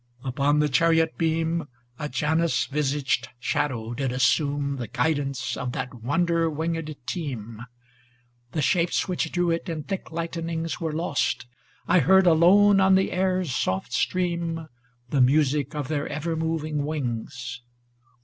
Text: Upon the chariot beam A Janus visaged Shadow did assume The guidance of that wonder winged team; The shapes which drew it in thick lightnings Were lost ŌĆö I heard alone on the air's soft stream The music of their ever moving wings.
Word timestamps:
Upon 0.23 0.57
the 0.57 0.67
chariot 0.67 1.15
beam 1.15 1.67
A 1.99 2.09
Janus 2.09 2.65
visaged 2.65 3.29
Shadow 3.37 3.93
did 3.93 4.11
assume 4.11 4.77
The 4.77 4.87
guidance 4.87 5.55
of 5.55 5.73
that 5.73 5.93
wonder 5.93 6.49
winged 6.49 6.95
team; 7.05 7.61
The 8.53 8.63
shapes 8.63 9.07
which 9.07 9.31
drew 9.31 9.51
it 9.51 9.69
in 9.69 9.83
thick 9.83 10.09
lightnings 10.11 10.81
Were 10.81 10.91
lost 10.91 11.45
ŌĆö 11.45 11.45
I 11.87 11.99
heard 11.99 12.25
alone 12.25 12.79
on 12.81 12.95
the 12.95 13.11
air's 13.11 13.55
soft 13.55 13.93
stream 13.93 14.67
The 15.09 15.21
music 15.21 15.75
of 15.75 15.87
their 15.87 16.07
ever 16.07 16.35
moving 16.35 16.83
wings. 16.83 17.61